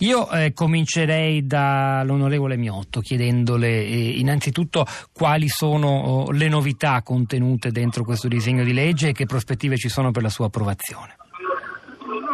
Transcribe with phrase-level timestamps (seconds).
[0.00, 8.02] Io eh, comincerei dall'onorevole Miotto chiedendole eh, innanzitutto quali sono oh, le novità contenute dentro
[8.04, 11.16] questo disegno di legge e che prospettive ci sono per la sua approvazione.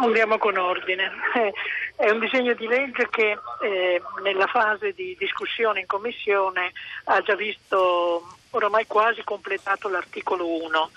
[0.01, 1.11] Andiamo con ordine.
[1.35, 6.71] Eh, è un disegno di legge che eh, nella fase di discussione in Commissione
[7.05, 10.89] ha già visto oramai quasi completato l'articolo 1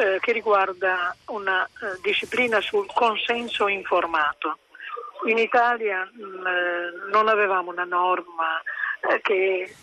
[0.00, 4.58] eh, che riguarda una eh, disciplina sul consenso informato.
[5.26, 8.60] In Italia mh, mm, eh, non avevamo una norma
[9.10, 9.74] eh, che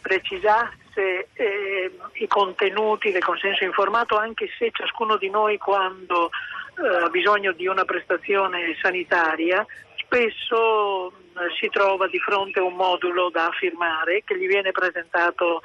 [0.00, 6.30] precisasse eh, i contenuti del consenso informato, anche se ciascuno di noi quando
[6.82, 9.64] eh, ha bisogno di una prestazione sanitaria
[9.96, 11.12] spesso
[11.60, 15.60] si trova di fronte a un modulo da firmare che gli viene presentato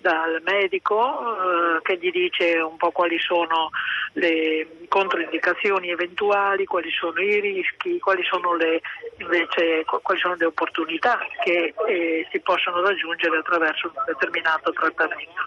[0.00, 3.70] dal medico eh, che gli dice un po' quali sono
[4.14, 8.80] le controindicazioni eventuali, quali sono i rischi, quali sono le,
[9.18, 15.46] invece, quali sono le opportunità che eh, si possono raggiungere attraverso un determinato trattamento.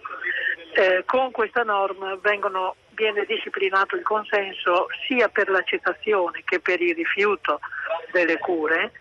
[0.74, 6.96] Eh, con questa norma vengono, viene disciplinato il consenso sia per l'accettazione che per il
[6.96, 7.60] rifiuto
[8.12, 8.92] delle cure,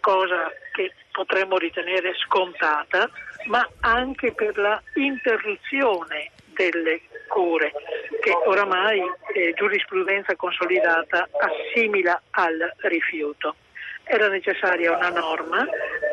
[0.00, 3.10] cosa che potremmo ritenere scontata,
[3.46, 7.72] ma anche per la interruzione delle cure,
[8.20, 9.00] che oramai
[9.34, 13.56] eh, giurisprudenza consolidata assimila al rifiuto.
[14.04, 15.66] Era necessaria una norma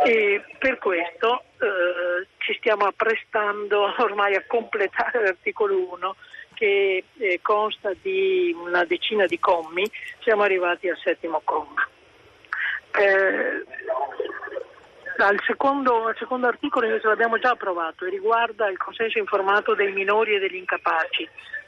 [0.03, 6.15] e per questo eh, ci stiamo apprestando ormai a completare l'articolo 1
[6.53, 9.89] che eh, consta di una decina di commi,
[10.21, 11.87] siamo arrivati al settimo comma.
[12.97, 13.63] Eh,
[15.17, 19.91] al secondo, al secondo, articolo invece l'abbiamo già approvato e riguarda il consenso informato dei
[19.91, 21.27] minori e degli incapaci,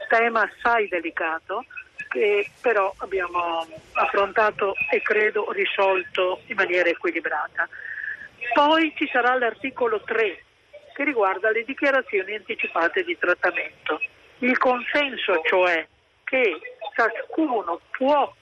[0.10, 1.66] tema assai delicato
[2.08, 7.68] che però abbiamo affrontato e credo risolto in maniera equilibrata.
[8.54, 10.44] Poi ci sarà l'articolo 3
[10.94, 14.00] che riguarda le dichiarazioni anticipate di trattamento.
[14.40, 15.86] Il consenso cioè
[16.24, 16.60] che
[16.96, 18.34] ciascuno può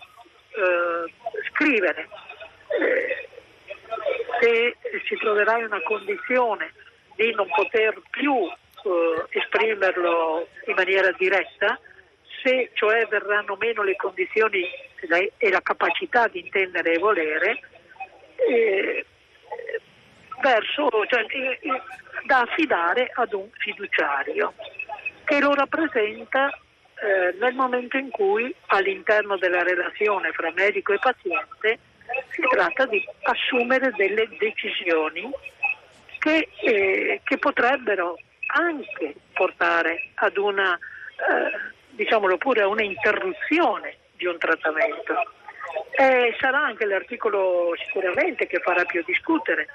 [0.50, 1.12] eh,
[1.50, 2.08] scrivere
[2.80, 3.25] eh,
[4.40, 6.74] se si troverà in una condizione
[7.16, 11.80] di non poter più eh, esprimerlo in maniera diretta,
[12.44, 14.64] se cioè verranno meno le condizioni
[15.38, 17.60] e la capacità di intendere e volere,
[18.48, 19.06] eh,
[20.42, 21.26] verso, cioè,
[22.26, 24.54] da affidare ad un fiduciario
[25.24, 31.80] che lo rappresenta eh, nel momento in cui all'interno della relazione fra medico e paziente
[32.36, 35.32] si tratta di assumere delle decisioni
[36.20, 44.26] che, eh, che potrebbero anche portare ad una, eh, diciamolo pure, a una interruzione di
[44.26, 45.14] un trattamento.
[45.92, 49.68] E sarà anche l'articolo sicuramente che farà più discutere.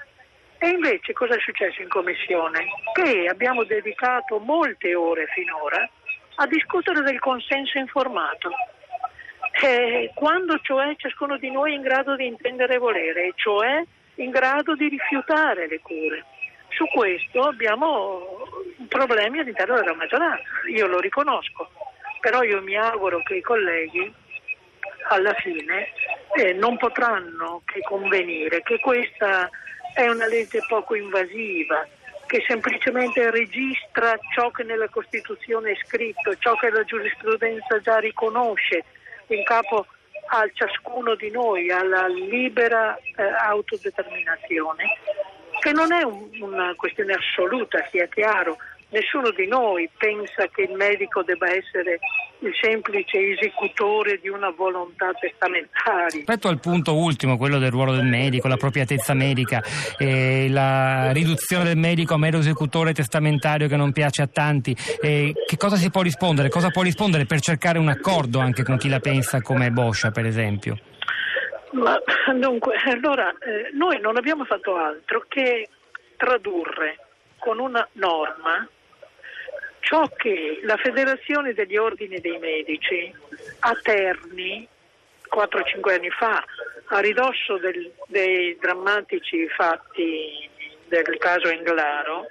[0.57, 2.67] E invece cosa è successo in Commissione?
[2.93, 5.87] Che abbiamo dedicato molte ore finora
[6.35, 8.51] a discutere del consenso informato.
[9.63, 13.83] Eh, quando cioè ciascuno di noi è in grado di intendere e volere, cioè
[14.15, 16.25] in grado di rifiutare le cure.
[16.69, 18.47] Su questo abbiamo
[18.87, 21.69] problemi all'interno della maggioranza, io lo riconosco,
[22.21, 24.11] però io mi auguro che i colleghi
[25.09, 25.89] alla fine
[26.37, 29.47] eh, non potranno che convenire che questa
[29.93, 31.85] è una legge poco invasiva,
[32.25, 38.85] che semplicemente registra ciò che nella Costituzione è scritto, ciò che la giurisprudenza già riconosce
[39.35, 39.85] in capo
[40.33, 44.85] a ciascuno di noi, alla libera eh, autodeterminazione,
[45.59, 48.57] che non è un, una questione assoluta, sia chiaro,
[48.89, 51.99] nessuno di noi pensa che il medico debba essere
[52.41, 56.07] il semplice esecutore di una volontà testamentaria.
[56.07, 59.61] Rispetto al punto ultimo, quello del ruolo del medico, l'appropriatezza medica,
[59.97, 65.33] eh, la riduzione del medico a mero esecutore testamentario che non piace a tanti, eh,
[65.45, 66.49] che cosa si può rispondere?
[66.49, 70.25] Cosa può rispondere per cercare un accordo anche con chi la pensa come Boscia, per
[70.25, 70.77] esempio?
[71.73, 71.97] Ma
[72.37, 75.69] dunque, allora, eh, noi non abbiamo fatto altro che
[76.17, 76.97] tradurre
[77.37, 78.67] con una norma
[79.91, 83.13] ciò che la Federazione degli Ordini dei Medici
[83.59, 84.65] a Terni
[85.29, 86.41] 4-5 anni fa,
[86.85, 90.49] a ridosso del, dei drammatici fatti
[90.87, 92.27] del caso Englaro,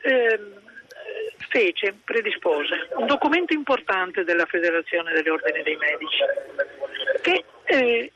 [0.00, 0.62] ehm,
[1.48, 6.24] fece, predispose un documento importante della Federazione degli Ordini dei Medici
[7.22, 8.12] che eh,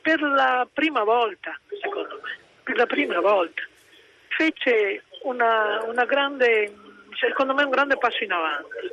[0.00, 3.60] per la prima volta, secondo me, per la prima volta
[4.28, 6.72] fece una, una grande
[7.14, 8.92] secondo me un grande passo in avanti,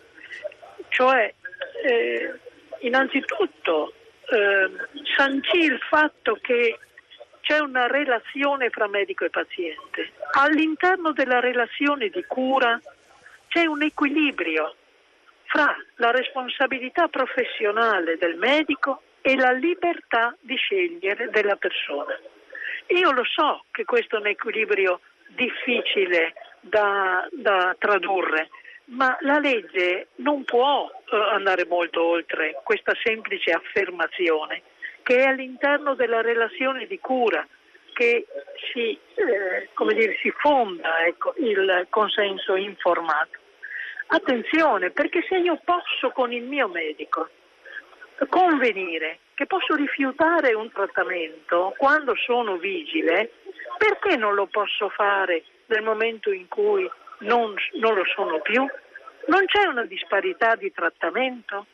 [0.90, 1.34] cioè
[1.84, 2.40] eh,
[2.80, 3.94] innanzitutto
[4.30, 4.70] eh,
[5.16, 6.78] sancì il fatto che
[7.42, 10.12] c'è una relazione fra medico e paziente.
[10.34, 12.80] All'interno della relazione di cura
[13.48, 14.76] c'è un equilibrio
[15.46, 22.18] fra la responsabilità professionale del medico e la libertà di scegliere della persona.
[22.88, 28.50] Io lo so che questo è un equilibrio difficile da, da tradurre,
[28.86, 34.64] ma la legge non può eh, andare molto oltre questa semplice affermazione
[35.04, 37.46] che è all'interno della relazione di cura
[37.94, 38.26] che
[38.72, 43.40] si, eh, dire, si fonda ecco, il consenso informato.
[44.08, 47.30] Attenzione, perché se io posso con il mio medico
[48.30, 53.32] convenire che posso rifiutare un trattamento quando sono vigile,
[53.78, 56.90] perché non lo posso fare nel momento in cui
[57.20, 58.66] non, non lo sono più?
[59.28, 61.66] Non c'è una disparità di trattamento?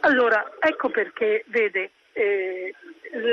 [0.00, 2.74] Allora, ecco perché, vede, eh,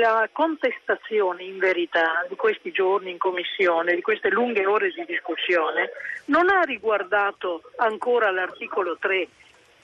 [0.00, 5.90] la contestazione in verità di questi giorni in commissione, di queste lunghe ore di discussione,
[6.26, 9.28] non ha riguardato ancora l'articolo 3,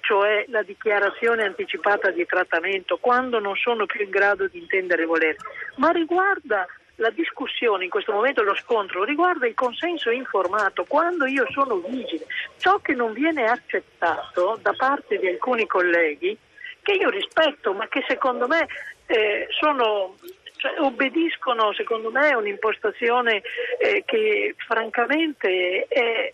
[0.01, 5.37] cioè la dichiarazione anticipata di trattamento, quando non sono più in grado di intendere volere,
[5.77, 11.47] ma riguarda la discussione in questo momento, lo scontro, riguarda il consenso informato, quando io
[11.51, 12.27] sono vigile.
[12.57, 16.37] Ciò che non viene accettato da parte di alcuni colleghi
[16.83, 18.67] che io rispetto, ma che secondo me
[19.07, 20.17] eh, sono,
[20.57, 23.43] cioè, obbediscono secondo me a un'impostazione
[23.81, 26.33] eh, che francamente è,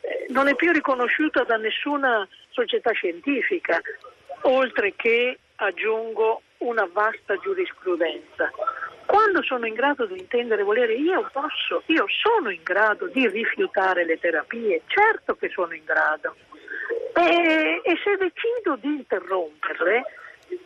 [0.00, 3.80] eh, non è più riconosciuta da nessuna società scientifica,
[4.42, 8.50] oltre che, aggiungo, una vasta giurisprudenza.
[9.08, 14.04] Quando sono in grado di intendere volere, io posso, io sono in grado di rifiutare
[14.04, 16.36] le terapie, certo che sono in grado.
[17.14, 20.02] E, e se decido di interromperle,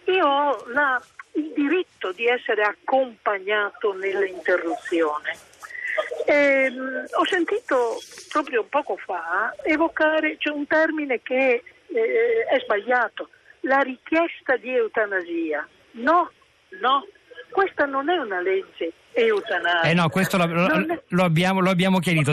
[0.07, 1.01] io ho la,
[1.35, 5.39] il diritto di essere accompagnato nell'interruzione.
[6.27, 6.73] E,
[7.13, 13.29] ho sentito proprio poco fa evocare cioè, un termine che eh, è sbagliato,
[13.61, 15.65] la richiesta di eutanasia.
[15.93, 16.29] No,
[16.81, 17.07] no,
[17.53, 19.89] questa non è una legge eutanasica.
[19.89, 20.69] Eh no, questo lo, lo,
[21.09, 22.31] lo, abbiamo, lo abbiamo chiarito.